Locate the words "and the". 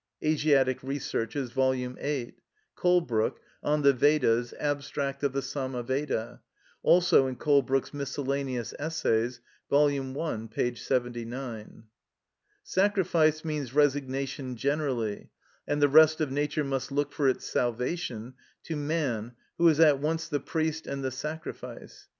15.67-15.87, 20.87-21.11